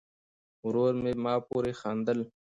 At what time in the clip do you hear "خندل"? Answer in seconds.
1.79-2.19